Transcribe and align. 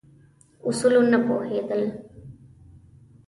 اصولو 0.67 1.01
نه 1.11 1.17
پوهېدل. 1.25 1.83